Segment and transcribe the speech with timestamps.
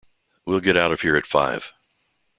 [0.47, 1.73] We'll get out of here at five.